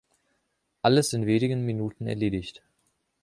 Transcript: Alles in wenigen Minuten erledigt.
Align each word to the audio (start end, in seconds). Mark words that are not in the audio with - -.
Alles 0.81 1.13
in 1.13 1.27
wenigen 1.27 1.63
Minuten 1.63 2.07
erledigt. 2.07 2.63